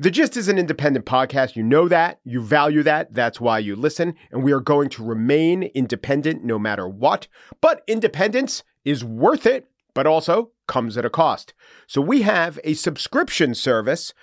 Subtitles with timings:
[0.00, 1.56] The Gist is an independent podcast.
[1.56, 2.20] You know that.
[2.24, 3.12] You value that.
[3.12, 4.14] That's why you listen.
[4.30, 7.28] And we are going to remain independent no matter what.
[7.60, 11.52] But independence is worth it, but also comes at a cost.
[11.86, 14.14] So we have a subscription service.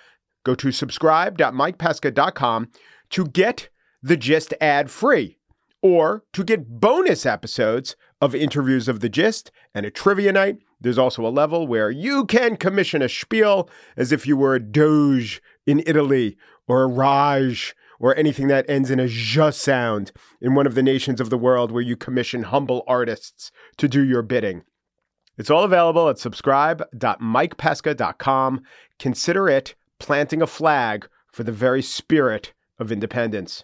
[0.43, 2.71] Go to subscribe.mikepesca.com
[3.12, 3.69] to get
[4.01, 5.37] the Gist ad free
[5.83, 10.57] or to get bonus episodes of interviews of the Gist and a trivia night.
[10.81, 14.59] There's also a level where you can commission a spiel as if you were a
[14.59, 16.36] doge in Italy
[16.68, 20.84] or a Raj or anything that ends in a j sound in one of the
[20.84, 24.63] nations of the world where you commission humble artists to do your bidding.
[25.38, 28.61] It's all available at subscribe.mikepesca.com.
[28.98, 33.63] Consider it planting a flag for the very spirit of independence.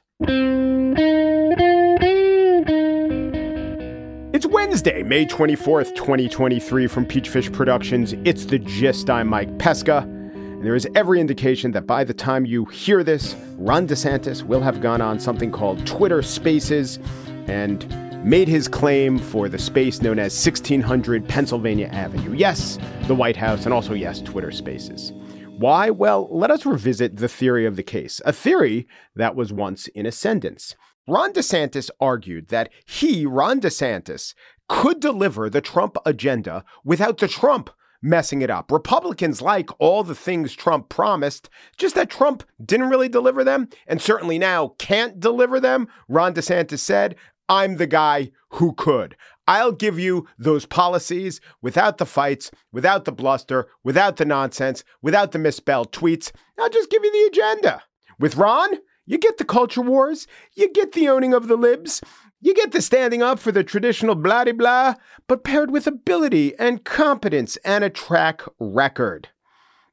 [4.33, 8.13] It's Wednesday, May 24th, 2023, from Peachfish Productions.
[8.23, 9.09] It's the gist.
[9.09, 10.22] I'm Mike Pesca.
[10.63, 14.61] And there is every indication that by the time you hear this, Ron DeSantis will
[14.61, 16.99] have gone on something called Twitter Spaces
[17.47, 17.85] and
[18.23, 22.33] made his claim for the space known as 1600 Pennsylvania Avenue.
[22.33, 25.11] Yes, the White House, and also, yes, Twitter Spaces.
[25.57, 25.89] Why?
[25.89, 30.05] Well, let us revisit the theory of the case, a theory that was once in
[30.05, 30.77] ascendance.
[31.05, 34.33] Ron DeSantis argued that he, Ron DeSantis,
[34.69, 37.69] could deliver the Trump agenda without the Trump
[38.03, 38.71] messing it up.
[38.71, 44.01] Republicans like all the things Trump promised, just that Trump didn't really deliver them and
[44.01, 45.87] certainly now can't deliver them.
[46.07, 47.15] Ron DeSantis said,
[47.49, 49.15] I'm the guy who could.
[49.47, 55.31] I'll give you those policies without the fights, without the bluster, without the nonsense, without
[55.31, 56.31] the misspelled tweets.
[56.59, 57.83] I'll just give you the agenda.
[58.19, 62.01] With Ron, you get the culture wars, you get the owning of the libs,
[62.43, 64.95] you get the standing up for the traditional blah blah,
[65.27, 69.29] but paired with ability and competence and a track record.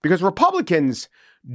[0.02, 1.08] Because Republicans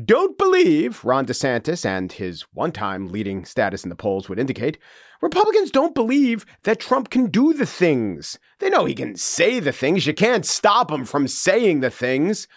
[0.05, 4.77] don't believe, Ron DeSantis and his one time leading status in the polls would indicate,
[5.21, 8.39] Republicans don't believe that Trump can do the things.
[8.59, 10.07] They know he can say the things.
[10.07, 12.47] You can't stop him from saying the things.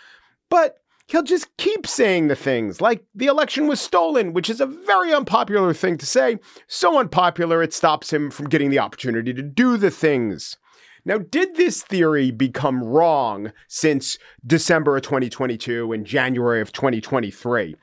[0.49, 4.67] But he'll just keep saying the things like the election was stolen, which is a
[4.67, 6.39] very unpopular thing to say.
[6.69, 10.57] So unpopular, it stops him from getting the opportunity to do the things.
[11.05, 17.77] Now, did this theory become wrong since December of 2022 and January of 2023?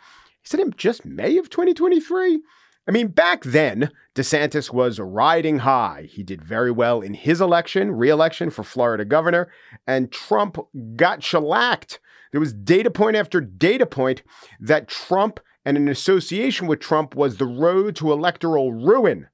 [0.45, 2.39] Is it just May of 2023?
[2.87, 6.07] I mean, back then, DeSantis was riding high.
[6.07, 9.49] He did very well in his election, re-election for Florida governor,
[9.87, 10.59] and Trump
[10.95, 11.99] got shellacked
[12.35, 14.22] there was data point after data point
[14.59, 19.29] that Trump and an association with Trump was the road to electoral ruin.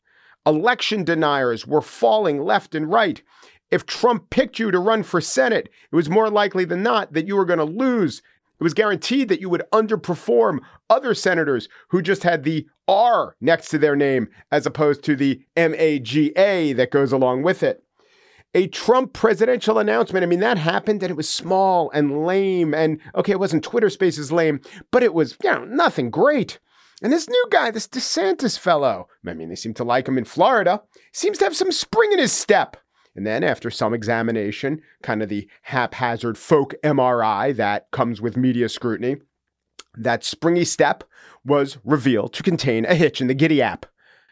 [0.46, 3.24] Election deniers were falling left and right.
[3.72, 7.26] If Trump picked you to run for Senate, it was more likely than not that
[7.26, 8.20] you were going to lose.
[8.60, 13.70] It was guaranteed that you would underperform other senators who just had the R next
[13.70, 17.84] to their name as opposed to the MAGA that goes along with it
[18.54, 20.24] a Trump presidential announcement.
[20.24, 22.74] I mean, that happened and it was small and lame.
[22.74, 26.60] And okay, it wasn't Twitter Spaces lame, but it was, you know, nothing great.
[27.02, 30.26] And this new guy, this DeSantis fellow, I mean, they seem to like him in
[30.26, 32.78] Florida, seems to have some spring in his step.
[33.16, 38.70] And then, after some examination, kind of the haphazard folk MRI that comes with media
[38.70, 39.18] scrutiny,
[39.98, 41.04] that springy step
[41.44, 43.86] was revealed to contain a hitch in the Giddy app.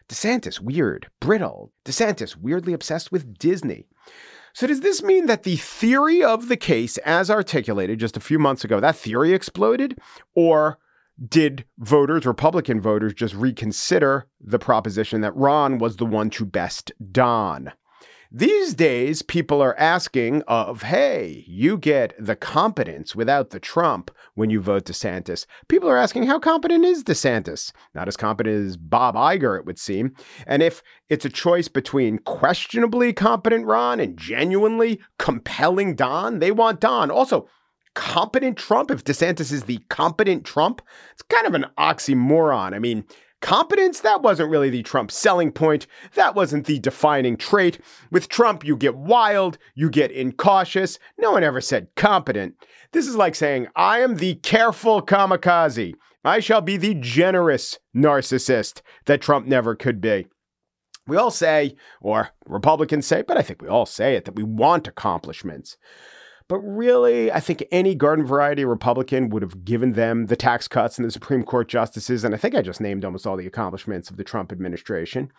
[0.07, 1.71] DeSantis, weird, brittle.
[1.85, 3.87] DeSantis, weirdly obsessed with Disney.
[4.53, 8.39] So, does this mean that the theory of the case, as articulated just a few
[8.39, 9.99] months ago, that theory exploded?
[10.35, 10.79] Or
[11.27, 16.91] did voters, Republican voters, just reconsider the proposition that Ron was the one to best
[17.11, 17.71] Don?
[18.31, 24.51] These days, people are asking of, hey, you get the competence without the Trump when
[24.51, 25.47] you vote DeSantis.
[25.67, 27.71] People are asking, how competent is DeSantis?
[27.95, 30.13] Not as competent as Bob Iger, it would seem.
[30.45, 36.79] And if it's a choice between questionably competent Ron and genuinely compelling Don, they want
[36.79, 37.09] Don.
[37.09, 37.49] Also,
[37.95, 42.75] competent Trump, if DeSantis is the competent Trump, it's kind of an oxymoron.
[42.75, 43.05] I mean,
[43.41, 45.87] Competence, that wasn't really the Trump selling point.
[46.15, 47.79] That wasn't the defining trait.
[48.11, 50.99] With Trump, you get wild, you get incautious.
[51.17, 52.55] No one ever said competent.
[52.91, 55.93] This is like saying, I am the careful kamikaze.
[56.25, 60.27] I shall be the generous narcissist that Trump never could be.
[61.07, 64.43] We all say, or Republicans say, but I think we all say it, that we
[64.43, 65.77] want accomplishments.
[66.49, 70.97] But really, I think any garden variety Republican would have given them the tax cuts
[70.97, 72.23] and the Supreme Court justices.
[72.23, 75.31] And I think I just named almost all the accomplishments of the Trump administration.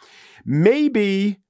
[0.44, 1.40] Maybe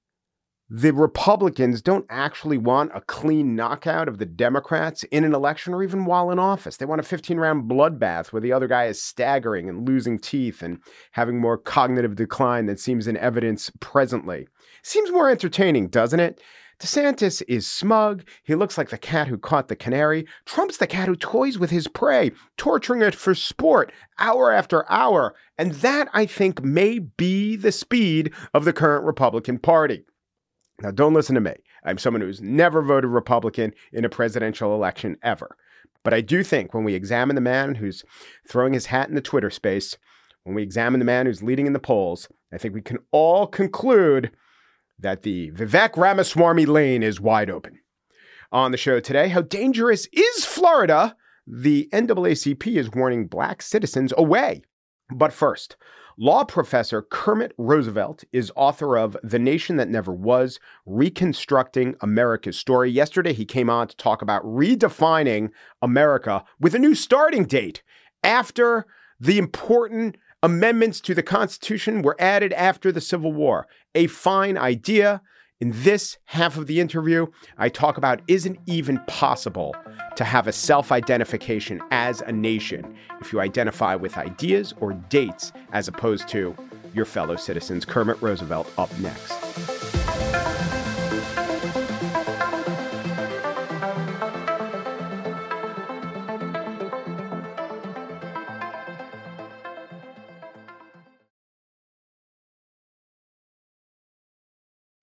[0.72, 5.82] the Republicans don't actually want a clean knockout of the Democrats in an election or
[5.82, 6.78] even while in office.
[6.78, 10.62] They want a 15 round bloodbath where the other guy is staggering and losing teeth
[10.62, 10.78] and
[11.12, 14.48] having more cognitive decline than seems in evidence presently.
[14.82, 16.40] Seems more entertaining, doesn't it?
[16.80, 18.24] DeSantis is smug.
[18.42, 20.26] He looks like the cat who caught the canary.
[20.46, 25.34] Trump's the cat who toys with his prey, torturing it for sport hour after hour.
[25.58, 30.04] And that, I think, may be the speed of the current Republican Party.
[30.80, 31.52] Now, don't listen to me.
[31.84, 35.56] I'm someone who's never voted Republican in a presidential election ever.
[36.02, 38.04] But I do think when we examine the man who's
[38.48, 39.98] throwing his hat in the Twitter space,
[40.44, 43.46] when we examine the man who's leading in the polls, I think we can all
[43.46, 44.30] conclude
[45.00, 47.78] that the Vivek Ramaswamy lane is wide open.
[48.52, 51.16] On the show today, how dangerous is Florida?
[51.46, 54.62] The NAACP is warning black citizens away.
[55.12, 55.76] But first,
[56.18, 62.90] law professor Kermit Roosevelt is author of The Nation That Never Was Reconstructing America's Story.
[62.90, 65.50] Yesterday, he came on to talk about redefining
[65.82, 67.82] America with a new starting date
[68.22, 68.86] after
[69.18, 73.66] the important Amendments to the Constitution were added after the Civil War.
[73.94, 75.20] A fine idea.
[75.60, 77.26] In this half of the interview,
[77.58, 79.76] I talk about isn't even possible
[80.16, 85.52] to have a self identification as a nation if you identify with ideas or dates
[85.74, 86.56] as opposed to
[86.94, 87.84] your fellow citizens.
[87.84, 89.79] Kermit Roosevelt up next.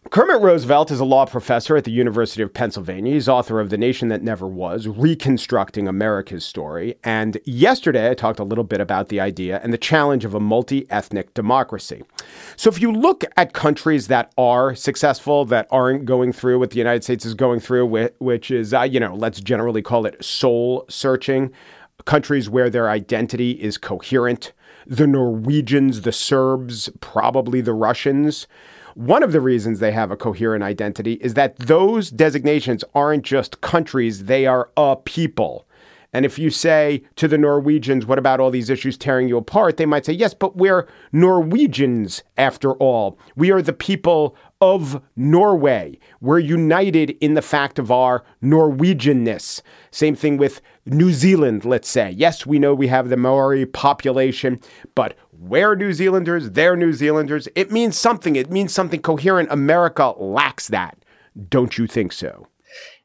[0.09, 3.13] Kermit Roosevelt is a law professor at the University of Pennsylvania.
[3.13, 6.95] He's author of The Nation That Never Was, Reconstructing America's Story.
[7.03, 10.39] And yesterday, I talked a little bit about the idea and the challenge of a
[10.39, 12.03] multi ethnic democracy.
[12.55, 16.77] So, if you look at countries that are successful, that aren't going through what the
[16.77, 20.85] United States is going through, which is, uh, you know, let's generally call it soul
[20.87, 21.51] searching,
[22.05, 24.53] countries where their identity is coherent,
[24.85, 28.47] the Norwegians, the Serbs, probably the Russians
[28.97, 33.61] one of the reasons they have a coherent identity is that those designations aren't just
[33.61, 35.67] countries, they are a people.
[36.13, 39.77] And if you say to the Norwegians, what about all these issues tearing you apart?
[39.77, 43.19] They might say, yes, but we're Norwegians after all.
[43.35, 45.99] We are the people of Norway.
[46.21, 49.61] We're united in the fact of our Norwegianness.
[49.91, 52.11] Same thing with New Zealand, let's say.
[52.11, 54.59] Yes, we know we have the Maori population,
[54.95, 57.47] but we're New Zealanders, they're New Zealanders.
[57.55, 58.35] It means something.
[58.35, 59.51] It means something coherent.
[59.51, 60.97] America lacks that.
[61.49, 62.47] Don't you think so?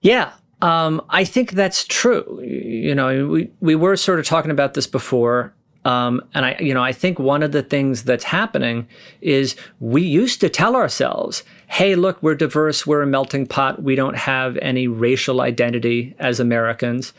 [0.00, 0.32] Yeah,
[0.62, 2.40] um, I think that's true.
[2.42, 5.54] You know, we, we were sort of talking about this before.
[5.84, 8.86] Um, and I, you know, I think one of the things that's happening
[9.20, 13.82] is we used to tell ourselves, "Hey, look, we're diverse, we're a melting pot.
[13.82, 17.12] We don't have any racial identity as Americans.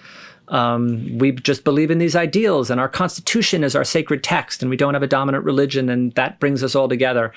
[0.49, 4.69] Um, we just believe in these ideals, and our Constitution is our sacred text, and
[4.69, 7.33] we don't have a dominant religion, and that brings us all together."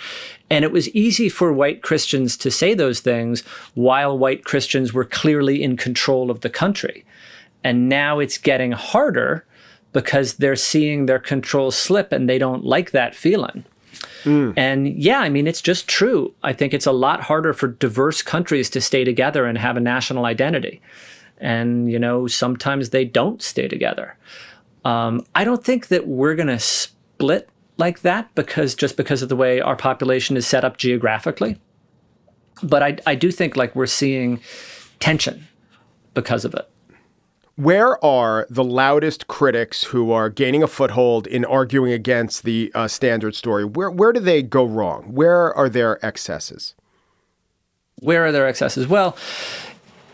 [0.49, 3.43] And it was easy for white Christians to say those things
[3.75, 7.05] while white Christians were clearly in control of the country.
[7.65, 9.45] And now it's getting harder
[9.97, 13.65] because they're seeing their control slip and they don't like that feeling.
[14.25, 14.53] Mm.
[14.55, 16.35] And yeah, I mean, it's just true.
[16.43, 19.81] I think it's a lot harder for diverse countries to stay together and have a
[19.81, 20.83] national identity.
[21.39, 24.19] And, you know, sometimes they don't stay together.
[24.85, 27.49] Um, I don't think that we're going to split
[27.79, 31.59] like that because just because of the way our population is set up geographically.
[32.63, 34.43] But I, I do think like we're seeing
[35.01, 35.47] tension
[36.13, 36.69] because of it.
[37.57, 42.87] Where are the loudest critics who are gaining a foothold in arguing against the uh,
[42.87, 43.65] standard story?
[43.65, 45.05] Where where do they go wrong?
[45.15, 46.75] Where are their excesses?
[48.01, 48.87] Where are their excesses?
[48.87, 49.17] Well,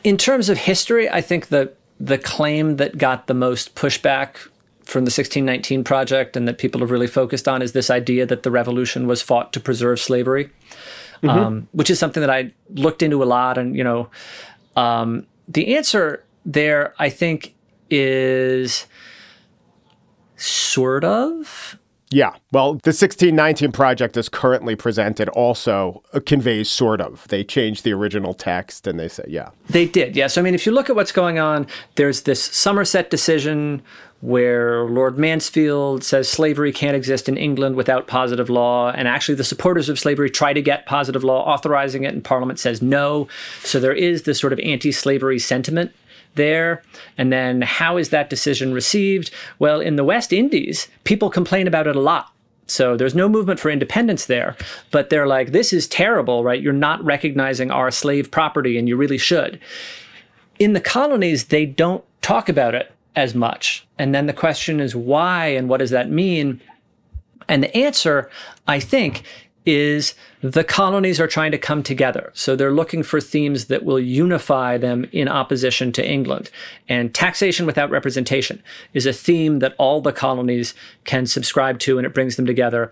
[0.05, 4.37] in terms of history, I think the the claim that got the most pushback
[4.85, 8.43] from the 1619 project and that people have really focused on is this idea that
[8.43, 10.51] the revolution was fought to preserve slavery,
[11.23, 11.29] mm-hmm.
[11.29, 13.59] um, which is something that I looked into a lot.
[13.59, 14.11] And you know,
[14.77, 17.55] um, the answer there, I think,
[17.91, 18.87] is
[20.37, 21.79] sort of.
[22.13, 22.35] Yeah.
[22.53, 27.27] Well, the 1619 project is currently presented also uh, conveys sort of.
[27.29, 29.51] They changed the original text and they say, yeah.
[29.71, 30.15] They did.
[30.15, 30.27] Yeah.
[30.27, 33.83] So, I mean, if you look at what's going on, there's this Somerset decision
[34.21, 38.91] where Lord Mansfield says slavery can't exist in England without positive law.
[38.91, 42.61] And actually, the supporters of slavery try to get positive law authorizing it, and Parliament
[42.61, 43.27] says no.
[43.63, 45.93] So, there is this sort of anti slavery sentiment
[46.35, 46.83] there.
[47.19, 49.31] And then how is that decision received?
[49.59, 52.33] Well, in the West Indies, people complain about it a lot.
[52.67, 54.57] So there's no movement for independence there,
[54.91, 56.63] but they're like, this is terrible, right?
[56.63, 59.61] You're not recognizing our slave property and you really should.
[60.59, 63.87] In the colonies, they don't talk about it as much.
[63.99, 66.61] And then the question is why and what does that mean?
[67.49, 68.31] And the answer,
[68.67, 69.25] I think,
[69.65, 72.31] is the colonies are trying to come together.
[72.35, 76.51] So they're looking for themes that will unify them in opposition to England.
[76.89, 82.07] And taxation without representation is a theme that all the colonies can subscribe to and
[82.07, 82.91] it brings them together.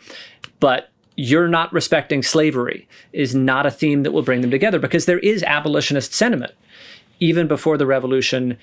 [0.61, 5.07] But you're not respecting slavery is not a theme that will bring them together because
[5.07, 6.53] there is abolitionist sentiment.
[7.19, 8.57] Even before the revolution,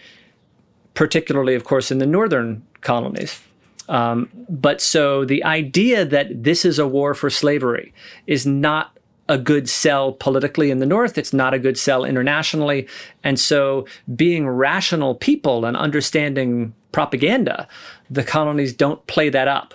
[0.94, 3.42] particularly, of course, in the northern colonies.
[3.88, 7.94] Um, but so the idea that this is a war for slavery
[8.26, 8.98] is not
[9.30, 11.18] a good sell politically in the North.
[11.18, 12.88] It's not a good sell internationally.
[13.24, 17.68] And so, being rational people and understanding propaganda,
[18.10, 19.74] the colonies don't play that up.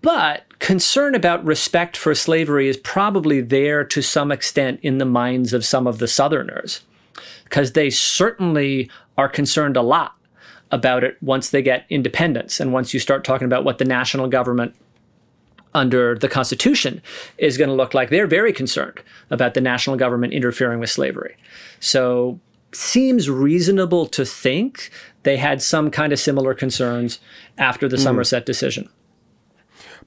[0.00, 5.52] But concern about respect for slavery is probably there to some extent in the minds
[5.52, 6.82] of some of the Southerners,
[7.44, 10.17] because they certainly are concerned a lot
[10.70, 14.28] about it once they get independence and once you start talking about what the national
[14.28, 14.74] government
[15.74, 17.02] under the Constitution
[17.36, 18.10] is going to look like.
[18.10, 21.36] They're very concerned about the national government interfering with slavery.
[21.80, 22.40] So,
[22.72, 24.90] seems reasonable to think
[25.22, 27.18] they had some kind of similar concerns
[27.56, 28.02] after the mm.
[28.02, 28.88] Somerset decision.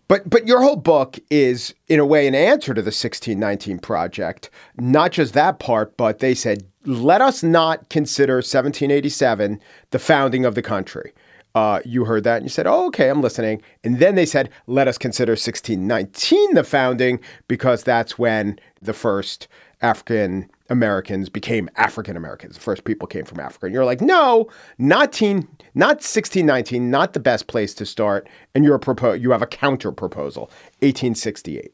[0.08, 4.50] But but your whole book is in a way an answer to the 1619 project.
[4.78, 9.60] Not just that part, but they said let us not consider 1787
[9.92, 11.14] the founding of the country.
[11.54, 13.62] Uh, you heard that and you said, oh, okay, I'm listening.
[13.84, 19.48] And then they said, let us consider 1619 the founding because that's when the first
[19.82, 22.56] African Americans became African Americans.
[22.56, 23.66] The first people came from Africa.
[23.66, 24.48] And you're like, no,
[24.78, 28.30] not, teen, not 1619, not the best place to start.
[28.56, 30.44] And you're a propo- you have a counter proposal,
[30.80, 31.74] 1868.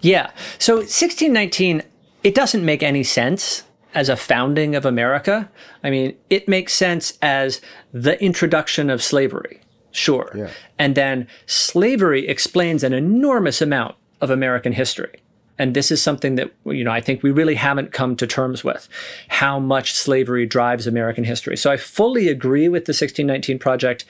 [0.00, 0.30] Yeah.
[0.58, 1.82] So 1619,
[2.24, 3.62] it doesn't make any sense
[3.94, 5.50] as a founding of America.
[5.82, 7.60] I mean, it makes sense as
[7.92, 9.60] the introduction of slavery,
[9.92, 10.32] sure.
[10.34, 10.50] Yeah.
[10.78, 15.20] And then slavery explains an enormous amount of American history.
[15.56, 18.64] And this is something that, you know, I think we really haven't come to terms
[18.64, 18.88] with
[19.28, 21.56] how much slavery drives American history.
[21.56, 24.04] So I fully agree with the 1619 Project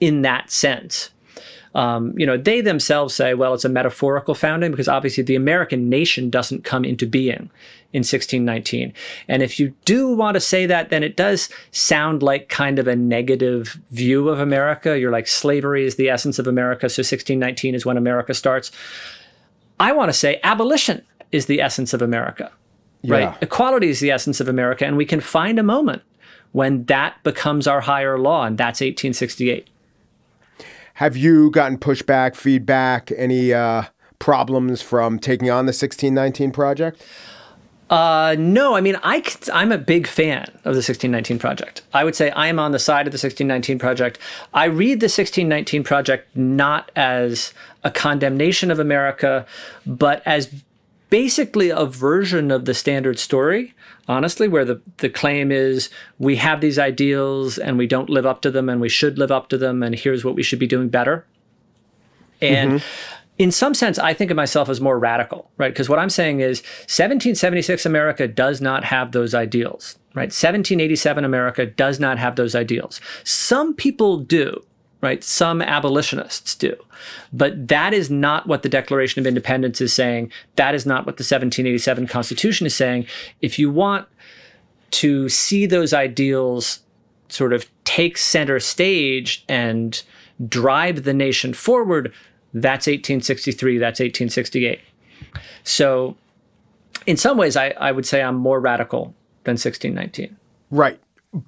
[0.00, 1.10] in that sense.
[1.74, 5.88] Um, you know, they themselves say, well, it's a metaphorical founding because obviously the American
[5.88, 7.50] nation doesn't come into being
[7.92, 8.92] in 1619.
[9.28, 12.86] And if you do want to say that, then it does sound like kind of
[12.86, 14.98] a negative view of America.
[14.98, 18.70] You're like, slavery is the essence of America, so 1619 is when America starts.
[19.80, 21.02] I want to say abolition
[21.32, 22.50] is the essence of America,
[23.02, 23.14] yeah.
[23.14, 23.42] right?
[23.42, 26.02] Equality is the essence of America, and we can find a moment
[26.52, 29.68] when that becomes our higher law, and that's 1868.
[30.94, 33.84] Have you gotten pushback, feedback, any uh,
[34.18, 37.02] problems from taking on the 1619 project?
[37.92, 39.22] Uh, no, I mean, I,
[39.52, 41.82] I'm a big fan of the 1619 Project.
[41.92, 44.18] I would say I am on the side of the 1619 Project.
[44.54, 47.52] I read the 1619 Project not as
[47.84, 49.44] a condemnation of America,
[49.84, 50.62] but as
[51.12, 53.74] basically a version of the standard story,
[54.08, 58.40] honestly, where the, the claim is we have these ideals and we don't live up
[58.40, 60.66] to them and we should live up to them, and here's what we should be
[60.66, 61.26] doing better.
[62.40, 65.72] And mm-hmm in some sense, I think of myself as more radical, right?
[65.72, 70.28] Because what I'm saying is 1776 America does not have those ideals, right?
[70.28, 73.00] 1787 America does not have those ideals.
[73.24, 74.62] Some people do,
[75.02, 75.22] right?
[75.22, 76.74] Some abolitionists do.
[77.32, 80.30] But that is not what the Declaration of Independence is saying.
[80.56, 83.06] That is not what the 1787 Constitution is saying.
[83.42, 84.06] If you want
[84.92, 86.80] to see those ideals
[87.28, 90.02] sort of take center stage and
[90.48, 92.12] drive the nation forward,
[92.54, 94.80] that's 1863, that's 1868.
[95.64, 96.16] So,
[97.06, 100.36] in some ways, I, I would say I'm more radical than 1619.
[100.70, 101.00] Right.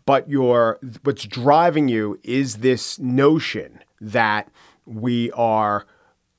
[0.07, 4.49] But your what's driving you is this notion that
[4.87, 5.87] we are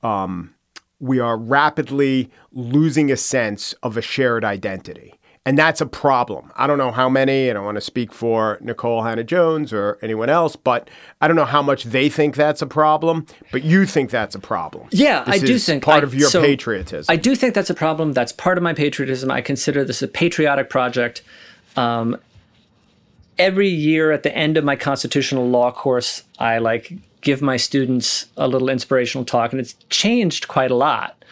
[0.02, 0.54] um,
[0.98, 5.14] we are rapidly losing a sense of a shared identity.
[5.44, 6.52] And that's a problem.
[6.56, 9.96] I don't know how many, I don't want to speak for Nikole Hannah Jones or
[10.02, 13.86] anyone else, but I don't know how much they think that's a problem, but you
[13.86, 14.88] think that's a problem.
[14.90, 17.12] Yeah, this I do think part I, of your so patriotism.
[17.12, 18.12] I do think that's a problem.
[18.12, 19.30] That's part of my patriotism.
[19.30, 21.22] I consider this a patriotic project.
[21.76, 22.16] Um,
[23.38, 28.26] every year at the end of my constitutional law course, I like give my students
[28.36, 31.24] a little inspirational talk, and it's changed quite a lot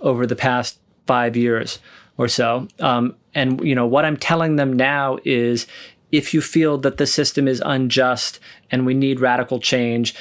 [0.00, 1.78] over the past five years
[2.16, 2.68] or so.
[2.80, 5.66] Um, and you know what I'm telling them now is
[6.12, 8.38] if you feel that the system is unjust
[8.70, 10.14] and we need radical change,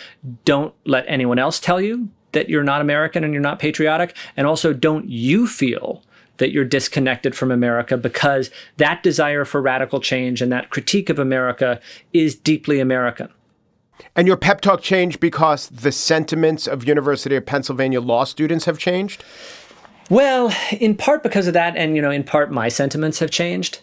[0.43, 4.15] don't let anyone else tell you that you're not American and you're not patriotic?
[4.35, 6.01] And also, don't you feel
[6.37, 11.19] that you're disconnected from America because that desire for radical change and that critique of
[11.19, 11.79] America
[12.11, 13.29] is deeply American?
[14.15, 18.77] And your pep talk changed because the sentiments of University of Pennsylvania law students have
[18.77, 19.23] changed?
[20.09, 23.81] Well, in part because of that, and you know, in part my sentiments have changed.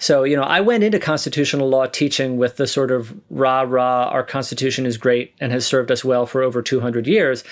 [0.00, 4.08] So, you know, I went into constitutional law teaching with the sort of rah rah,
[4.08, 7.44] our Constitution is great and has served us well for over 200 years.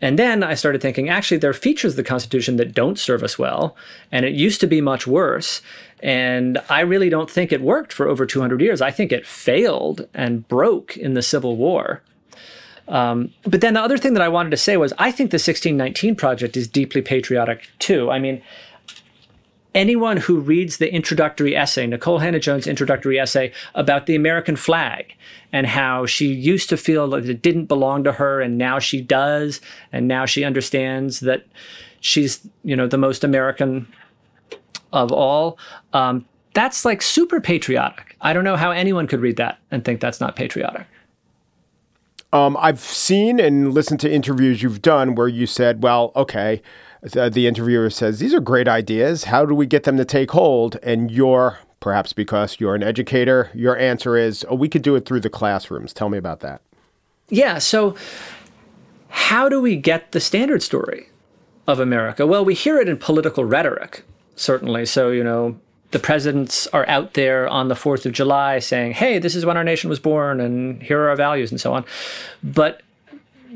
[0.00, 3.24] And then I started thinking, actually, there are features of the Constitution that don't serve
[3.24, 3.76] us well.
[4.12, 5.62] And it used to be much worse.
[6.00, 8.80] And I really don't think it worked for over 200 years.
[8.80, 12.02] I think it failed and broke in the Civil War.
[12.86, 15.36] Um, but then the other thing that I wanted to say was I think the
[15.36, 18.12] 1619 project is deeply patriotic too.
[18.12, 18.42] I mean,
[19.76, 25.14] anyone who reads the introductory essay, Nikole Hannah-Jones' introductory essay about the American flag
[25.52, 29.00] and how she used to feel that it didn't belong to her and now she
[29.00, 29.60] does,
[29.92, 31.46] and now she understands that
[32.00, 33.86] she's, you know, the most American
[34.92, 35.58] of all.
[35.92, 38.16] Um, that's like super patriotic.
[38.22, 40.86] I don't know how anyone could read that and think that's not patriotic.
[42.32, 46.62] Um, I've seen and listened to interviews you've done where you said, well, okay,
[47.12, 49.24] the interviewer says, These are great ideas.
[49.24, 50.76] How do we get them to take hold?
[50.82, 55.06] And your, perhaps because you're an educator, your answer is, Oh, we could do it
[55.06, 55.92] through the classrooms.
[55.92, 56.62] Tell me about that.
[57.28, 57.58] Yeah.
[57.58, 57.94] So,
[59.08, 61.08] how do we get the standard story
[61.66, 62.26] of America?
[62.26, 64.84] Well, we hear it in political rhetoric, certainly.
[64.86, 65.58] So, you know,
[65.92, 69.56] the presidents are out there on the 4th of July saying, hey, this is when
[69.56, 71.84] our nation was born and here are our values and so on.
[72.42, 72.82] But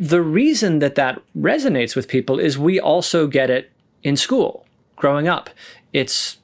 [0.00, 3.70] the reason that that resonates with people is we also get it
[4.02, 4.66] in school
[4.96, 5.50] growing up.
[5.92, 6.38] It's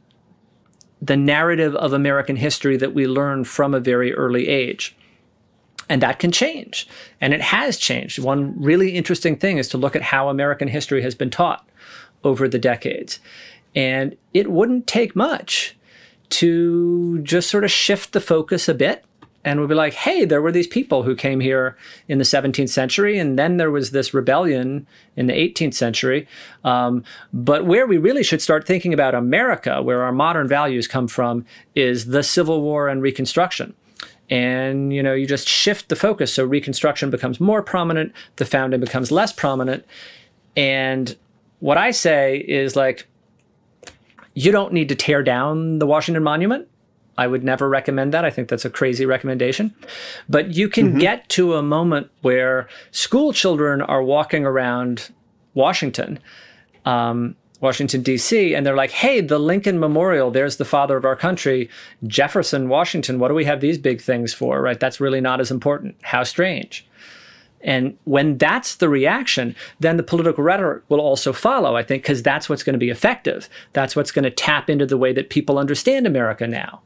[1.01, 4.95] the narrative of American history that we learn from a very early age.
[5.89, 6.87] And that can change.
[7.19, 8.19] And it has changed.
[8.19, 11.67] One really interesting thing is to look at how American history has been taught
[12.25, 13.21] over the decades.
[13.75, 15.77] And it wouldn't take much
[16.29, 19.05] to just sort of shift the focus a bit
[19.47, 21.77] and we'd be like, hey, there were these people who came here
[22.09, 26.27] in the 17th century, and then there was this rebellion in the 18th century.
[26.65, 31.07] Um, but where we really should start thinking about America, where our modern values come
[31.07, 33.73] from, is the Civil War and Reconstruction.
[34.29, 38.81] And you know, you just shift the focus so Reconstruction becomes more prominent, the founding
[38.81, 39.85] becomes less prominent.
[40.57, 41.17] And
[41.61, 43.07] what I say is like,
[44.35, 46.67] you don't need to tear down the Washington Monument
[47.19, 48.25] I would never recommend that.
[48.25, 49.75] I think that's a crazy recommendation.
[50.29, 50.99] But you can mm-hmm.
[50.99, 55.13] get to a moment where school children are walking around
[55.55, 56.19] Washington,
[56.85, 61.17] um, Washington, D.C., and they're like, hey, the Lincoln Memorial, there's the father of our
[61.17, 61.71] country,
[62.07, 63.19] Jefferson, Washington.
[63.19, 64.79] What do we have these big things for, right?
[64.79, 65.97] That's really not as important.
[66.03, 66.87] How strange.
[67.67, 72.23] And when that's the reaction, then the political rhetoric will also follow, I think, because
[72.23, 73.51] that's what's going to be effective.
[73.73, 76.81] That's what's going to tap into the way that people understand America now.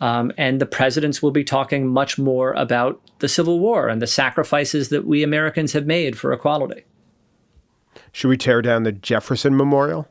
[0.00, 4.06] Um, and the presidents will be talking much more about the Civil War and the
[4.06, 6.84] sacrifices that we Americans have made for equality.
[8.12, 10.08] Should we tear down the Jefferson Memorial?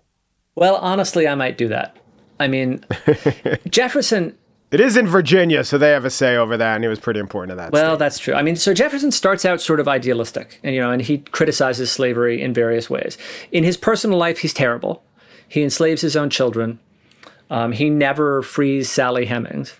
[0.55, 1.97] Well, honestly, I might do that.
[2.39, 2.83] I mean,
[3.69, 4.37] Jefferson
[4.69, 7.19] it is in Virginia, so they have a say over that, and it was pretty
[7.19, 7.71] important to that.
[7.71, 7.99] Well, state.
[7.99, 8.33] that's true.
[8.33, 11.91] I mean, so Jefferson starts out sort of idealistic, and you know, and he criticizes
[11.91, 13.17] slavery in various ways.
[13.51, 15.03] In his personal life, he's terrible.
[15.47, 16.79] He enslaves his own children.
[17.49, 19.73] Um, he never frees Sally Hemings.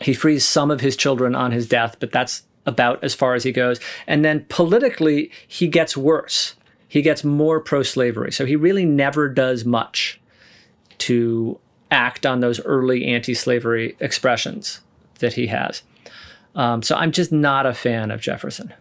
[0.00, 3.44] He frees some of his children on his death, but that's about as far as
[3.44, 3.78] he goes.
[4.06, 6.54] And then politically, he gets worse.
[6.88, 8.32] He gets more pro slavery.
[8.32, 10.18] So he really never does much
[10.98, 11.58] to
[11.90, 14.80] act on those early anti slavery expressions
[15.18, 15.82] that he has.
[16.54, 18.74] Um, so I'm just not a fan of Jefferson.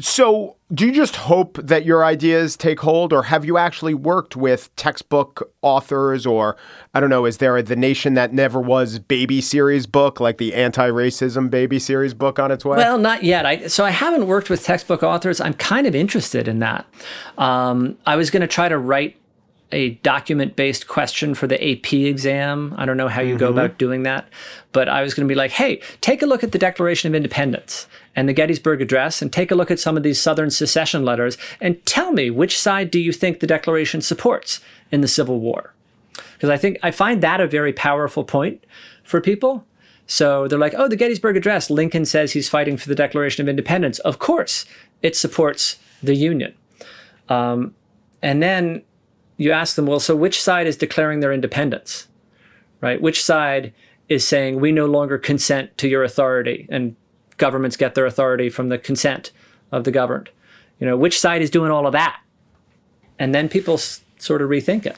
[0.00, 4.36] So, do you just hope that your ideas take hold, or have you actually worked
[4.36, 6.56] with textbook authors, or
[6.94, 10.38] I don't know, is there a The Nation That Never Was baby series book, like
[10.38, 12.76] the anti racism baby series book on its way?
[12.76, 13.44] Well, not yet.
[13.44, 15.40] I, so, I haven't worked with textbook authors.
[15.40, 16.86] I'm kind of interested in that.
[17.36, 19.16] Um, I was going to try to write
[19.70, 22.74] a document based question for the AP exam.
[22.78, 23.38] I don't know how you mm-hmm.
[23.38, 24.28] go about doing that,
[24.72, 27.14] but I was going to be like, hey, take a look at the Declaration of
[27.14, 31.04] Independence and the Gettysburg Address and take a look at some of these Southern secession
[31.04, 35.38] letters and tell me which side do you think the Declaration supports in the Civil
[35.38, 35.74] War?
[36.32, 38.64] Because I think I find that a very powerful point
[39.04, 39.64] for people.
[40.06, 43.48] So they're like, oh, the Gettysburg Address, Lincoln says he's fighting for the Declaration of
[43.48, 43.98] Independence.
[44.00, 44.64] Of course,
[45.02, 46.54] it supports the Union.
[47.28, 47.74] Um,
[48.22, 48.82] and then
[49.38, 52.08] you ask them, well, so which side is declaring their independence,
[52.82, 53.00] right?
[53.00, 53.72] Which side
[54.08, 56.96] is saying we no longer consent to your authority and
[57.38, 59.30] governments get their authority from the consent
[59.72, 60.28] of the governed?
[60.78, 62.20] You know, which side is doing all of that?
[63.18, 64.96] And then people s- sort of rethink it.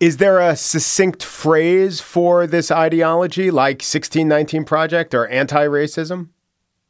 [0.00, 6.28] Is there a succinct phrase for this ideology, like 1619 Project or anti racism?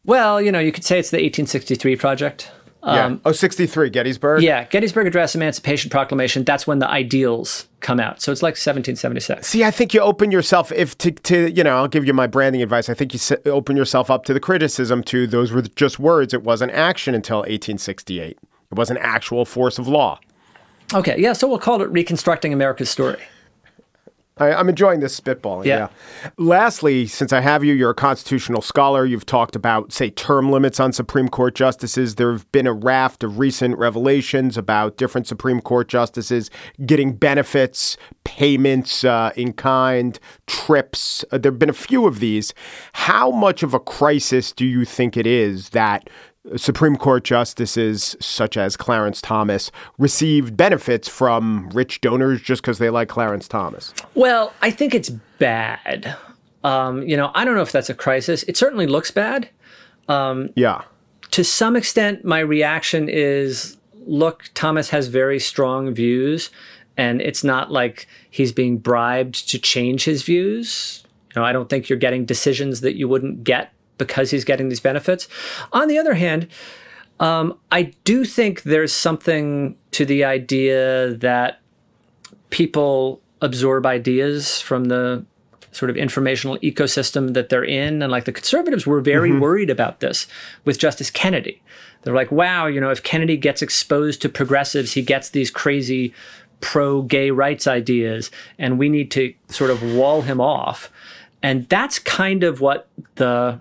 [0.05, 2.51] Well, you know, you could say it's the 1863 project.
[2.83, 3.05] Yeah.
[3.07, 4.43] Um, oh, 63, Gettysburg?
[4.43, 8.23] Yeah, Gettysburg Address, Emancipation Proclamation, that's when the ideals come out.
[8.23, 9.47] So it's like 1776.
[9.47, 12.27] See, I think you open yourself if to, to you know, I'll give you my
[12.27, 12.88] branding advice.
[12.88, 16.33] I think you s- open yourself up to the criticism to those were just words.
[16.33, 18.31] It wasn't action until 1868.
[18.31, 18.38] It
[18.71, 20.19] was an actual force of law.
[20.93, 23.19] Okay, yeah, so we'll call it Reconstructing America's Story.
[24.40, 25.66] I, I'm enjoying this spitballing.
[25.66, 25.88] Yeah.
[26.22, 26.31] Yeah.
[26.38, 29.05] Lastly, since I have you, you're a constitutional scholar.
[29.05, 32.16] You've talked about, say, term limits on Supreme Court justices.
[32.16, 36.50] There have been a raft of recent revelations about different Supreme Court justices
[36.87, 41.24] getting benefits, payments uh, in kind, trips.
[41.31, 42.55] Uh, there have been a few of these.
[42.94, 46.09] How much of a crisis do you think it is that
[46.57, 52.90] Supreme Court justices such as Clarence Thomas received benefits from rich donors just because they
[52.90, 53.92] like Clarence Thomas?
[54.14, 56.16] Well, I think it's bad.
[56.64, 58.42] Um, you know, I don't know if that's a crisis.
[58.44, 59.50] It certainly looks bad.
[60.09, 60.83] Yeah.
[61.31, 63.76] To some extent, my reaction is
[64.07, 66.50] look, Thomas has very strong views,
[66.96, 71.05] and it's not like he's being bribed to change his views.
[71.35, 73.72] You know, I don't think you're getting decisions that you wouldn't get
[74.04, 75.28] because he's getting these benefits.
[75.72, 76.48] On the other hand,
[77.20, 81.60] um, I do think there's something to the idea that
[82.50, 85.24] people absorb ideas from the
[85.72, 88.02] sort of informational ecosystem that they're in.
[88.02, 90.26] And like the conservatives were very worried about this
[90.64, 91.62] with Justice Kennedy.
[92.02, 96.12] They're like, wow, you know, if Kennedy gets exposed to progressives, he gets these crazy
[96.60, 100.90] pro gay rights ideas, and we need to sort of wall him off.
[101.42, 103.60] And that's kind of what the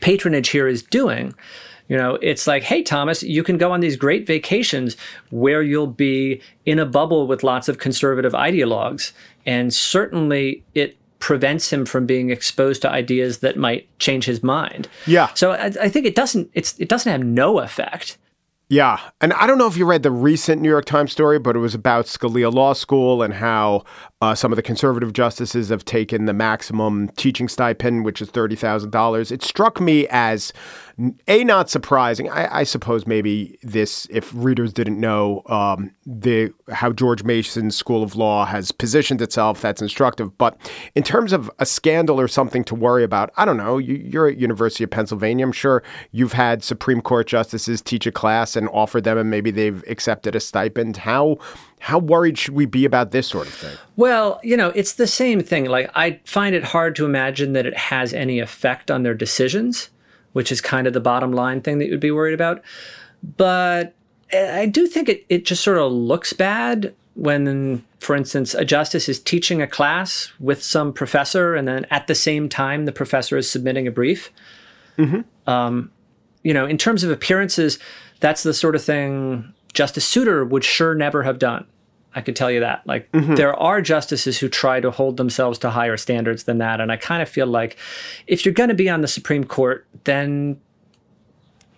[0.00, 1.34] patronage here is doing.
[1.88, 4.96] You know, it's like, hey, Thomas, you can go on these great vacations
[5.30, 9.12] where you'll be in a bubble with lots of conservative ideologues.
[9.46, 14.88] And certainly it prevents him from being exposed to ideas that might change his mind.
[15.06, 15.32] Yeah.
[15.34, 18.18] So I, I think it doesn't it's it doesn't have no effect.
[18.68, 19.00] Yeah.
[19.20, 21.60] And I don't know if you read the recent New York Times story, but it
[21.60, 23.84] was about Scalia Law School and how
[24.20, 29.30] uh, some of the conservative justices have taken the maximum teaching stipend, which is $30,000.
[29.30, 30.52] It struck me as
[31.28, 32.28] a not surprising.
[32.28, 38.02] I, I, suppose maybe this, if readers didn't know um, the how George Mason's School
[38.02, 40.36] of Law has positioned itself, that's instructive.
[40.36, 40.58] But
[40.96, 43.78] in terms of a scandal or something to worry about, I don't know.
[43.78, 45.46] You, you're at University of Pennsylvania.
[45.46, 49.52] I'm sure you've had Supreme Court justices teach a class and offered them, and maybe
[49.52, 50.96] they've accepted a stipend.
[50.96, 51.38] How
[51.80, 53.76] how worried should we be about this sort of thing?
[53.96, 55.66] Well, you know, it's the same thing.
[55.66, 59.90] Like I find it hard to imagine that it has any effect on their decisions
[60.32, 62.62] which is kind of the bottom line thing that you'd be worried about.
[63.36, 63.94] But
[64.32, 69.08] I do think it, it just sort of looks bad when, for instance, a justice
[69.08, 73.36] is teaching a class with some professor, and then at the same time, the professor
[73.36, 74.30] is submitting a brief.
[74.96, 75.50] Mm-hmm.
[75.50, 75.90] Um,
[76.44, 77.78] you know, in terms of appearances,
[78.20, 81.66] that's the sort of thing Justice Souter would sure never have done.
[82.14, 82.86] I could tell you that.
[82.86, 83.34] Like, mm-hmm.
[83.34, 86.80] there are justices who try to hold themselves to higher standards than that.
[86.80, 87.76] And I kind of feel like
[88.26, 90.60] if you're going to be on the Supreme Court, then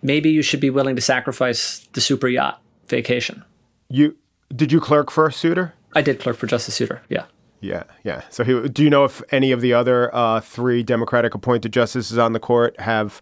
[0.02, 3.44] maybe you should be willing to sacrifice the super yacht vacation.
[3.88, 4.16] You
[4.54, 5.74] did you clerk for Souter?
[5.94, 7.02] I did clerk for Justice Souter.
[7.08, 7.24] Yeah.
[7.60, 8.22] Yeah, yeah.
[8.30, 12.16] So, he, do you know if any of the other uh, three Democratic appointed justices
[12.16, 13.20] on the court have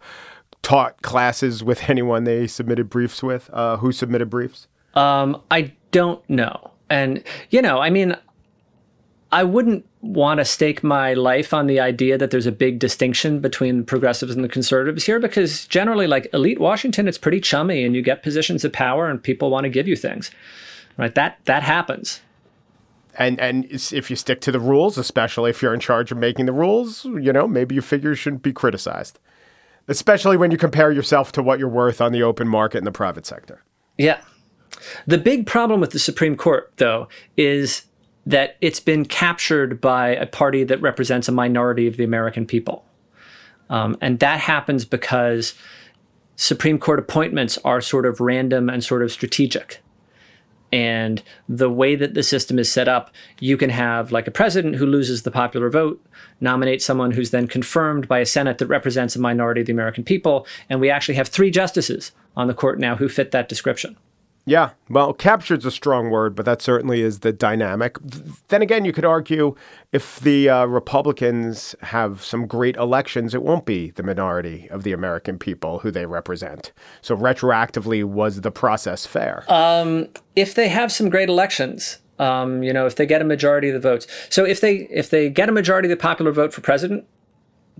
[0.62, 3.50] taught classes with anyone they submitted briefs with?
[3.52, 4.66] Uh, who submitted briefs?
[4.94, 6.72] Um, I don't know.
[6.90, 8.16] And, you know, I mean,
[9.30, 13.40] I wouldn't want to stake my life on the idea that there's a big distinction
[13.40, 17.94] between progressives and the conservatives here because generally, like elite Washington, it's pretty chummy and
[17.94, 20.30] you get positions of power and people want to give you things.
[20.96, 21.14] Right?
[21.14, 22.22] That that happens.
[23.18, 26.46] And and if you stick to the rules, especially if you're in charge of making
[26.46, 29.18] the rules, you know, maybe your figures shouldn't be criticized.
[29.88, 32.92] Especially when you compare yourself to what you're worth on the open market in the
[32.92, 33.62] private sector.
[33.96, 34.20] Yeah.
[35.06, 37.82] The big problem with the Supreme Court, though, is
[38.26, 42.84] that it's been captured by a party that represents a minority of the American people.
[43.70, 45.54] Um, and that happens because
[46.36, 49.82] Supreme Court appointments are sort of random and sort of strategic.
[50.70, 54.76] And the way that the system is set up, you can have like a president
[54.76, 56.04] who loses the popular vote,
[56.40, 60.04] nominate someone who's then confirmed by a Senate that represents a minority of the American
[60.04, 60.46] people.
[60.68, 63.96] And we actually have three justices on the court now who fit that description.
[64.48, 67.98] Yeah, well, captured's a strong word, but that certainly is the dynamic.
[68.48, 69.54] Then again, you could argue
[69.92, 74.92] if the uh, Republicans have some great elections, it won't be the minority of the
[74.92, 76.72] American people who they represent.
[77.02, 79.44] So, retroactively, was the process fair?
[79.48, 83.68] Um, if they have some great elections, um, you know, if they get a majority
[83.68, 84.06] of the votes.
[84.30, 87.04] So, if they if they get a majority of the popular vote for president,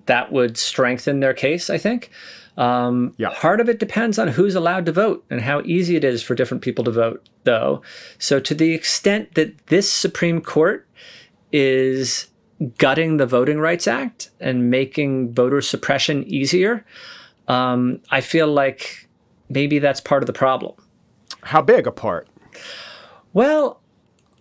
[0.07, 2.11] that would strengthen their case, I think.
[2.57, 3.31] Um, yeah.
[3.35, 6.35] Part of it depends on who's allowed to vote and how easy it is for
[6.35, 7.83] different people to vote, though.
[8.19, 10.87] So, to the extent that this Supreme Court
[11.53, 12.27] is
[12.79, 16.85] gutting the Voting Rights Act and making voter suppression easier,
[17.47, 19.09] um, I feel like
[19.49, 20.75] maybe that's part of the problem.
[21.45, 22.27] How big a part?
[23.33, 23.81] Well,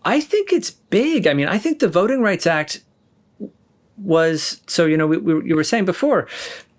[0.04, 1.28] I think it's big.
[1.28, 2.82] I mean, I think the Voting Rights Act
[3.98, 6.28] was so you know we, we, you were saying before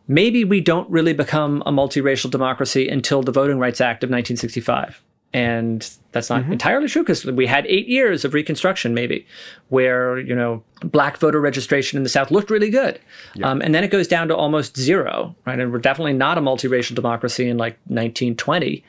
[0.09, 5.03] maybe we don't really become a multiracial democracy until the Voting Rights Act of 1965.
[5.35, 6.53] And that's not mm-hmm.
[6.53, 9.27] entirely true because we had eight years of Reconstruction, maybe,
[9.69, 12.99] where you know black voter registration in the South looked really good,
[13.35, 13.51] yeah.
[13.51, 15.61] um, and then it goes down to almost zero, right?
[15.61, 18.83] And we're definitely not a multiracial democracy in like 1920.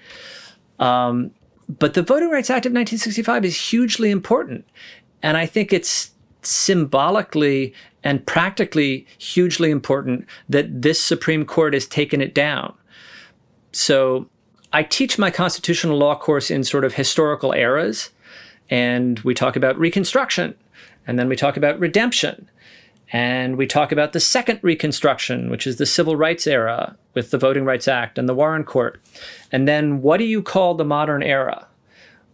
[0.80, 1.32] Um,
[1.68, 4.64] but the Voting Rights Act of 1965 is hugely important,
[5.22, 6.12] and I think it's
[6.42, 12.74] symbolically and practically hugely important that this Supreme Court has taken it down.
[13.72, 14.30] So
[14.72, 18.10] I teach my constitutional law course in sort of historical eras,
[18.70, 20.56] and we talk about Reconstruction,
[21.08, 22.50] and then we talk about redemption,
[23.12, 27.38] and we talk about the second Reconstruction, which is the Civil Rights era with the
[27.40, 29.02] Voting Rights Act and the Warren Court.
[29.52, 31.68] And then what do you call the modern era?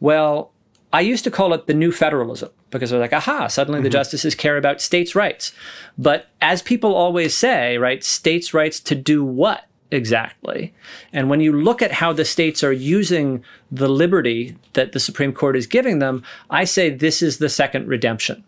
[0.02, 0.52] Well,
[0.96, 3.84] I used to call it the new federalism because they're like, aha, suddenly mm-hmm.
[3.84, 5.52] the justices care about states' rights.
[5.98, 10.74] But as people always say, right, states' rights to do what exactly?
[11.12, 15.34] And when you look at how the states are using the liberty that the Supreme
[15.34, 18.46] Court is giving them, I say this is the second redemption.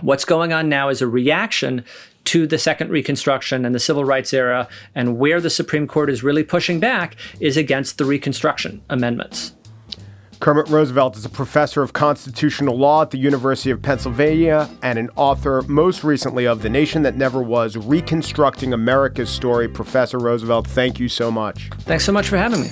[0.00, 1.84] What's going on now is a reaction
[2.26, 6.22] to the second Reconstruction and the Civil Rights era, and where the Supreme Court is
[6.22, 9.54] really pushing back is against the Reconstruction amendments.
[10.40, 15.10] Kermit Roosevelt is a professor of constitutional law at the University of Pennsylvania and an
[15.16, 19.68] author, most recently, of The Nation That Never Was Reconstructing America's Story.
[19.68, 21.70] Professor Roosevelt, thank you so much.
[21.80, 22.70] Thanks so much for having me.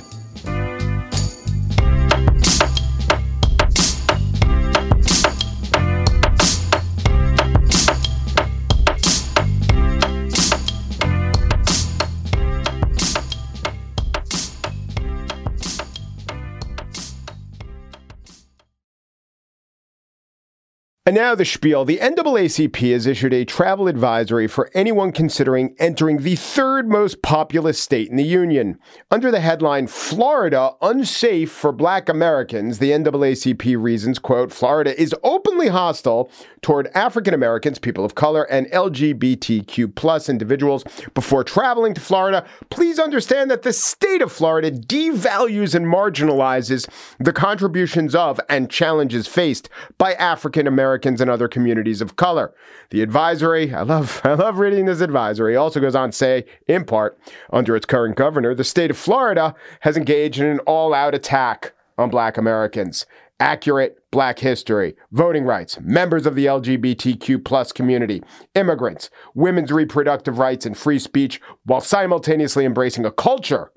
[21.06, 21.84] And now the spiel.
[21.84, 27.78] The NAACP has issued a travel advisory for anyone considering entering the third most populous
[27.78, 28.76] state in the Union.
[29.08, 35.68] Under the headline, Florida Unsafe for Black Americans, the NAACP reasons, quote, Florida is openly
[35.68, 36.28] hostile
[36.60, 40.82] toward African Americans, people of color, and LGBTQ plus individuals.
[41.14, 46.88] Before traveling to Florida, please understand that the state of Florida devalues and marginalizes
[47.20, 52.54] the contributions of and challenges faced by African Americans Americans and other communities of color.
[52.88, 56.86] The advisory, I love, I love reading this advisory, also goes on to say, in
[56.86, 57.18] part,
[57.52, 61.74] under its current governor, the state of Florida has engaged in an all out attack
[61.98, 63.04] on black Americans.
[63.38, 68.22] Accurate black history, voting rights, members of the LGBTQ plus community,
[68.54, 73.70] immigrants, women's reproductive rights, and free speech, while simultaneously embracing a culture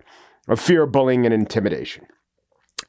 [0.48, 2.06] of fear, bullying, and intimidation.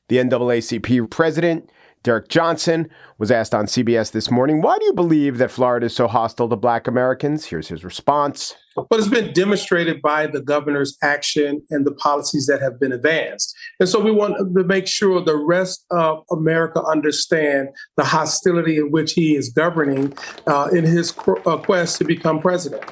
[0.09, 1.69] The NAACP president
[2.03, 5.95] Derrick Johnson was asked on CBS this morning, why do you believe that Florida is
[5.95, 7.45] so hostile to black Americans?
[7.45, 8.55] Here's his response.
[8.75, 13.55] Well, it's been demonstrated by the governor's action and the policies that have been advanced.
[13.81, 18.91] And so we want to make sure the rest of America understand the hostility in
[18.91, 20.15] which he is governing
[20.47, 21.13] uh, in his
[21.45, 22.85] uh, quest to become president.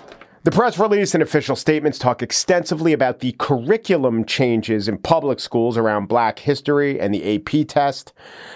[0.44, 5.76] The press release and official statements talk extensively about the curriculum changes in public schools
[5.76, 8.12] around black history and the AP test,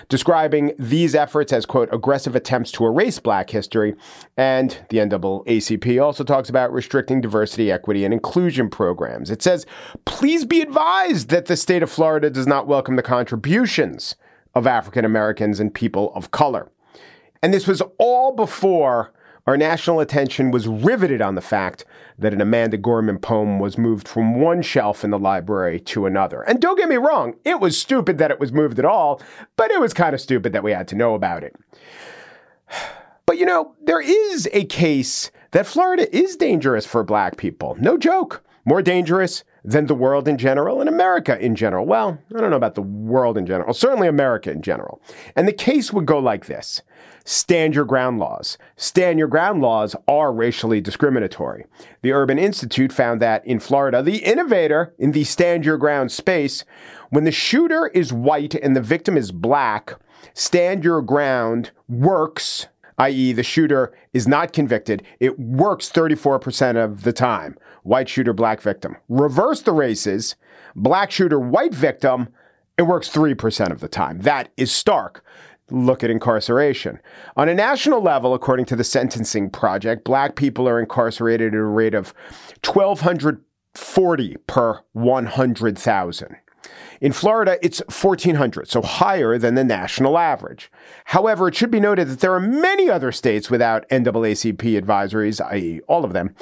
[0.09, 3.97] describing these efforts as, quote, aggressive attempts to erase black history.
[4.37, 9.29] And the NAACP also talks about restricting diversity, equity, and inclusion programs.
[9.29, 9.67] It says,
[10.05, 14.15] please be advised that the state of Florida does not welcome the contributions
[14.55, 16.71] of African Americans and people of color.
[17.43, 19.13] And this was all before
[19.47, 21.85] our national attention was riveted on the fact
[22.19, 26.43] that an Amanda Gorman poem was moved from one shelf in the library to another.
[26.43, 29.21] And don't get me wrong, it was stupid that it was moved at all,
[29.57, 31.57] but it was kind of stupid that we had to know about it.
[33.25, 37.77] But you know, there is a case that Florida is dangerous for black people.
[37.79, 38.43] No joke.
[38.65, 41.87] More dangerous than the world in general and America in general.
[41.87, 45.01] Well, I don't know about the world in general, certainly America in general.
[45.37, 46.83] And the case would go like this
[47.25, 48.59] stand your ground laws.
[48.77, 51.65] Stand your ground laws are racially discriminatory.
[52.03, 56.65] The Urban Institute found that in Florida, the innovator in the stand your ground space,
[57.11, 59.95] when the shooter is white and the victim is black,
[60.35, 62.67] stand your ground works,
[63.03, 65.03] i.e., the shooter is not convicted.
[65.19, 67.57] It works 34% of the time.
[67.83, 68.97] White shooter, black victim.
[69.09, 70.37] Reverse the races,
[70.77, 72.29] black shooter, white victim,
[72.79, 74.21] it works 3% of the time.
[74.21, 75.25] That is stark
[75.71, 76.99] look at incarceration.
[77.37, 81.65] On a national level, according to the Sentencing Project, black people are incarcerated at a
[81.65, 82.13] rate of
[82.63, 86.37] 1,240 per 100,000.
[87.01, 90.71] In Florida, it's 1,400, so higher than the national average.
[91.07, 95.81] However, it should be noted that there are many other states without NAACP advisories, i.e.,
[95.89, 96.35] all of them,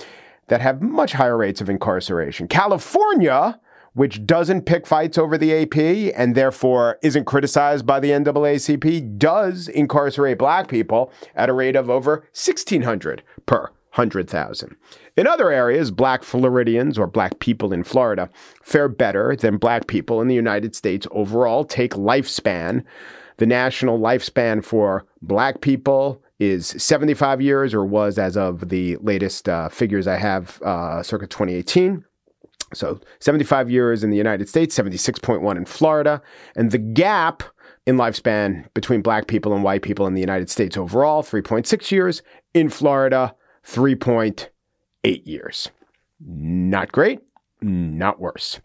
[0.48, 2.48] that have much higher rates of incarceration.
[2.48, 3.58] California
[3.92, 9.68] which doesn't pick fights over the AP and therefore isn't criticized by the NAACP, does
[9.68, 13.62] incarcerate black people at a rate of over 1,600 per
[13.94, 14.76] 100,000.
[15.20, 18.30] In other areas, black Floridians or black people in Florida
[18.62, 21.62] fare better than black people in the United States overall.
[21.62, 22.82] Take lifespan.
[23.36, 29.46] The national lifespan for black people is 75 years, or was as of the latest
[29.46, 32.02] uh, figures I have, uh, circa 2018.
[32.72, 36.22] So 75 years in the United States, 76.1 in Florida.
[36.56, 37.42] And the gap
[37.84, 42.22] in lifespan between black people and white people in the United States overall, 3.6 years.
[42.54, 43.34] In Florida,
[45.04, 45.70] 3.8 years.
[46.20, 47.20] Not great,
[47.60, 48.60] not worse.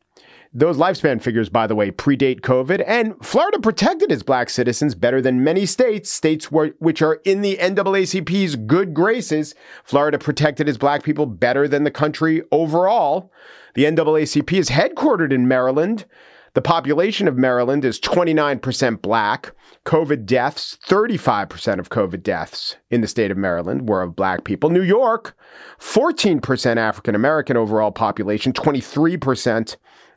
[0.53, 5.21] Those lifespan figures, by the way, predate COVID, and Florida protected its black citizens better
[5.21, 9.53] than many states, states which are in the NAACP's good graces.
[9.83, 13.33] Florida protected its black people better than the country overall.
[13.73, 16.05] The NAACP is headquartered in Maryland.
[16.55, 19.51] The population of Maryland is 29% black.
[19.85, 24.69] COVID deaths, 35% of COVID deaths in the state of Maryland were of black people.
[24.69, 25.35] New York,
[25.79, 29.75] 14% African American overall population, 23%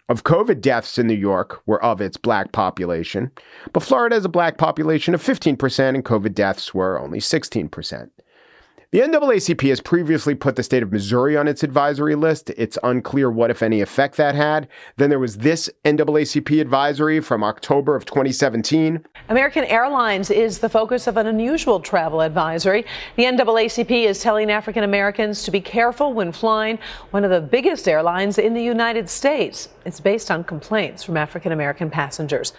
[0.09, 3.33] of COVID deaths in New York were of its black population.
[3.72, 8.11] But Florida has a black population of 15%, and COVID deaths were only 16%.
[8.90, 12.48] The NAACP has previously put the state of Missouri on its advisory list.
[12.57, 14.66] It's unclear what, if any, effect that had.
[14.96, 19.05] Then there was this NAACP advisory from October of 2017.
[19.29, 22.87] American Airlines is the focus of an unusual travel advisory.
[23.16, 26.79] The NAACP is telling African Americans to be careful when flying
[27.11, 29.68] one of the biggest airlines in the United States.
[29.85, 32.55] It's based on complaints from African American passengers.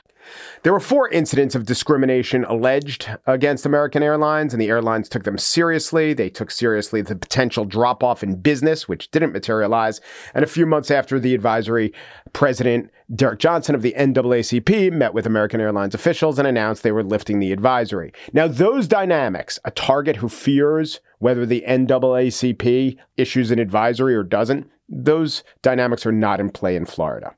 [0.64, 5.38] There were four incidents of discrimination alleged against American Airlines, and the airlines took them
[5.38, 6.14] seriously.
[6.14, 10.02] They took seriously the potential drop off in business, which didn't materialize.
[10.34, 11.94] And a few months after the advisory,
[12.34, 17.04] President Derrick Johnson of the NAACP met with American Airlines officials and announced they were
[17.04, 18.14] lifting the advisory.
[18.34, 24.70] Now, those dynamics, a target who fears whether the NAACP issues an advisory or doesn't,
[24.88, 27.36] those dynamics are not in play in Florida.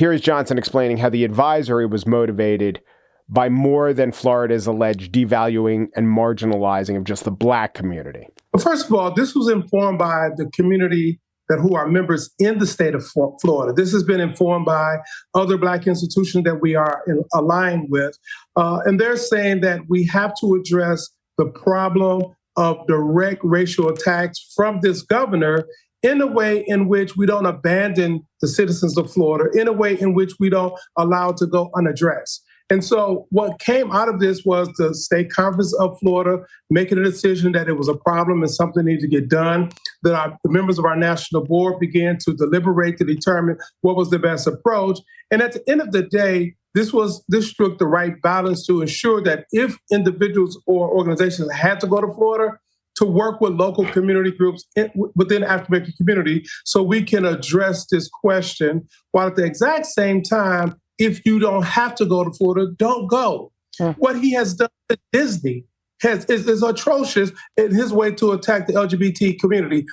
[0.00, 2.80] Here is Johnson explaining how the advisory was motivated
[3.28, 8.26] by more than Florida's alleged devaluing and marginalizing of just the black community.
[8.54, 12.58] Well, first of all, this was informed by the community that who are members in
[12.58, 13.06] the state of
[13.42, 13.74] Florida.
[13.74, 14.96] This has been informed by
[15.34, 18.16] other black institutions that we are in, aligned with.
[18.56, 22.22] Uh, and they're saying that we have to address the problem
[22.56, 25.66] of direct racial attacks from this governor
[26.02, 29.98] in a way in which we don't abandon the citizens of Florida, in a way
[30.00, 32.42] in which we don't allow it to go unaddressed.
[32.70, 37.02] And so, what came out of this was the state conference of Florida making a
[37.02, 39.70] decision that it was a problem and something needed to get done.
[40.04, 44.10] That our, the members of our national board began to deliberate to determine what was
[44.10, 45.00] the best approach.
[45.32, 48.80] And at the end of the day, this was this struck the right balance to
[48.80, 52.56] ensure that if individuals or organizations had to go to Florida,
[53.00, 57.24] to work with local community groups in, within the African American community so we can
[57.24, 62.24] address this question while at the exact same time, if you don't have to go
[62.24, 63.52] to Florida, don't go.
[63.78, 63.92] Hmm.
[63.92, 65.64] What he has done to Disney
[66.02, 69.86] has, is, is atrocious in his way to attack the LGBT community.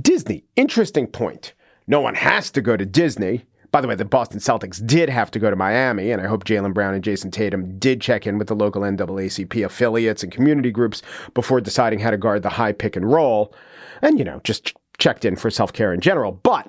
[0.00, 1.54] Disney, interesting point.
[1.86, 3.44] No one has to go to Disney.
[3.72, 6.44] By the way, the Boston Celtics did have to go to Miami, and I hope
[6.44, 10.70] Jaylen Brown and Jayson Tatum did check in with the local NAACP affiliates and community
[10.70, 11.02] groups
[11.34, 13.54] before deciding how to guard the high pick and roll,
[14.02, 16.32] and, you know, just checked in for self care in general.
[16.32, 16.68] But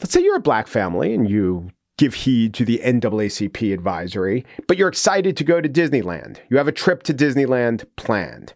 [0.00, 4.78] let's say you're a black family and you give heed to the NAACP advisory, but
[4.78, 6.38] you're excited to go to Disneyland.
[6.48, 8.54] You have a trip to Disneyland planned.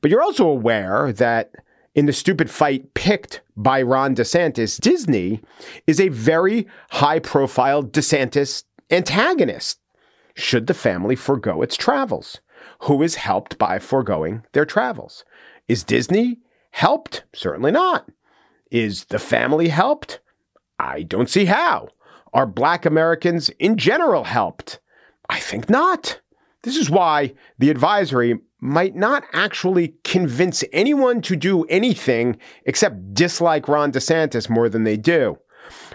[0.00, 1.54] But you're also aware that
[1.94, 5.40] in the stupid fight picked by Ron DeSantis, Disney
[5.86, 9.80] is a very high profile DeSantis antagonist.
[10.34, 12.40] Should the family forego its travels?
[12.82, 15.24] Who is helped by foregoing their travels?
[15.68, 16.38] Is Disney
[16.70, 17.24] helped?
[17.34, 18.08] Certainly not.
[18.70, 20.20] Is the family helped?
[20.78, 21.88] I don't see how.
[22.32, 24.78] Are black Americans in general helped?
[25.28, 26.20] I think not.
[26.62, 33.68] This is why the advisory might not actually convince anyone to do anything except dislike
[33.68, 35.38] Ron DeSantis more than they do.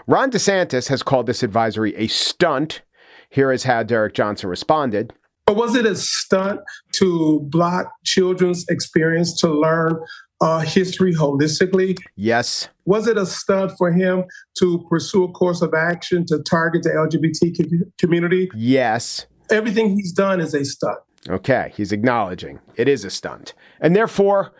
[0.08, 2.82] Ron DeSantis has called this advisory a stunt.
[3.30, 5.14] Here is how Derrick Johnson responded.
[5.46, 6.62] But was it a stunt
[6.94, 10.00] to block children's experience to learn
[10.42, 11.98] uh, history holistically?
[12.16, 12.70] Yes.
[12.86, 14.24] Was it a stunt for him
[14.60, 18.50] to pursue a course of action to target the LGBT community?
[18.56, 19.28] Yes.
[19.52, 20.98] Everything he's done is a stunt.
[21.30, 23.54] Okay, he's acknowledging it is a stunt.
[23.80, 24.54] And therefore,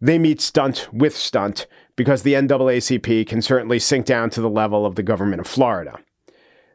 [0.00, 4.84] they meet stunt with stunt because the NAACP can certainly sink down to the level
[4.84, 5.98] of the government of Florida.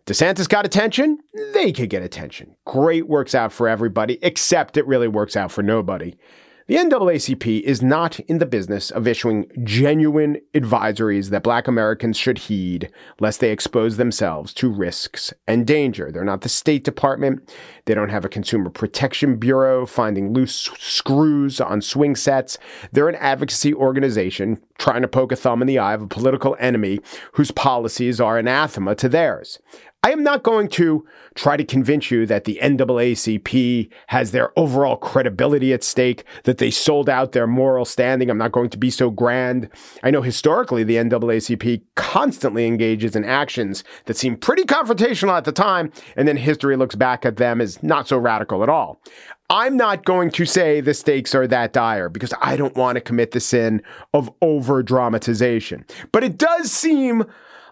[0.06, 1.20] DeSantis got attention,
[1.54, 2.56] they could get attention.
[2.66, 6.16] Great works out for everybody, except it really works out for nobody.
[6.68, 12.38] The NAACP is not in the business of issuing genuine advisories that black Americans should
[12.38, 12.92] heed
[13.22, 16.12] lest they expose themselves to risks and danger.
[16.12, 17.50] They're not the State Department.
[17.86, 22.58] They don't have a Consumer Protection Bureau finding loose screws on swing sets.
[22.92, 26.58] They're an advocacy organization trying to poke a thumb in the eye of a political
[26.60, 27.00] enemy
[27.32, 29.60] whose policies are anathema to theirs.
[30.04, 34.96] I am not going to try to convince you that the NAACP has their overall
[34.96, 38.30] credibility at stake, that they sold out their moral standing.
[38.30, 39.70] I'm not going to be so grand.
[40.04, 45.52] I know historically the NAACP constantly engages in actions that seem pretty confrontational at the
[45.52, 49.02] time, and then history looks back at them as not so radical at all.
[49.50, 53.02] I'm not going to say the stakes are that dire because I don't want to
[53.02, 53.82] commit the sin
[54.14, 55.86] of over dramatization.
[56.12, 57.24] But it does seem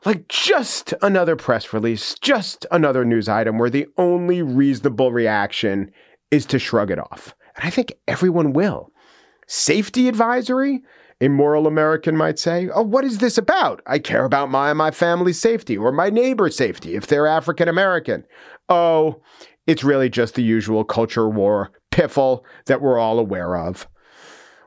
[0.06, 5.92] like just another press release, just another news item where the only reasonable reaction
[6.32, 7.36] is to shrug it off.
[7.56, 8.92] And I think everyone will.
[9.48, 10.84] Safety advisory?
[11.22, 13.82] A moral American might say, Oh, what is this about?
[13.88, 18.26] I care about my my family's safety or my neighbor's safety if they're African American.
[18.68, 19.22] Oh,
[19.66, 23.88] it's really just the usual culture war piffle that we're all aware of.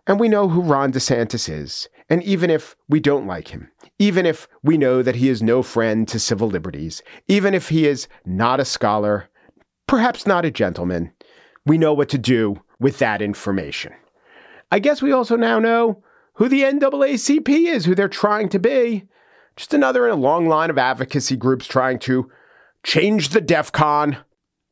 [0.07, 1.87] And we know who Ron DeSantis is.
[2.09, 5.63] And even if we don't like him, even if we know that he is no
[5.63, 9.29] friend to civil liberties, even if he is not a scholar,
[9.87, 11.13] perhaps not a gentleman,
[11.67, 13.93] we know what to do with that information.
[14.71, 16.03] I guess we also now know
[16.35, 19.05] who the NAACP is, who they're trying to be.
[19.57, 22.31] Just another in a long line of advocacy groups trying to
[22.85, 24.19] change the DEF CON,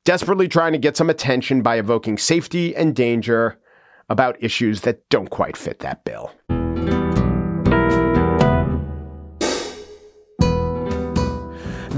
[0.05, 3.59] desperately trying to get some attention by evoking safety and danger
[4.09, 6.31] about issues that don't quite fit that bill.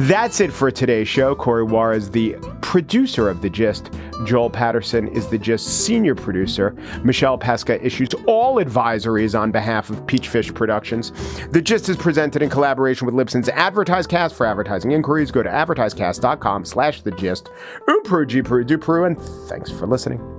[0.03, 1.34] That's it for today's show.
[1.34, 3.90] Corey Wara is the producer of The Gist.
[4.24, 6.76] Joel Patterson is The Gist senior producer.
[7.03, 11.11] Michelle Pesca issues all advisories on behalf of Peachfish Productions.
[11.49, 14.34] The Gist is presented in collaboration with Libsyn's AdvertiseCast.
[14.34, 17.51] For advertising inquiries, go to advertisecast.com slash The Gist.
[18.28, 19.18] G Peru, and
[19.49, 20.38] thanks for listening.